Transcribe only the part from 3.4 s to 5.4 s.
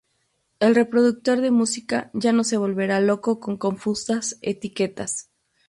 confusas etiquetas.